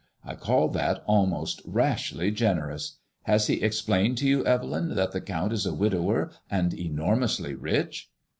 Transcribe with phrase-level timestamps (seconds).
[0.25, 2.97] I call that almost rashly generous.
[3.25, 8.09] Has he explained to you, Evelyn, that the Count is a widower and enormously rich